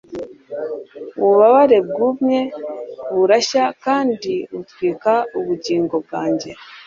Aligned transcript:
ububabare 1.19 1.77
bwumye 1.87 2.41
burashya 3.15 3.63
kandi 3.83 4.33
butwika 4.53 5.13
ubugingo 5.37 5.95
bwanjye 6.05 6.49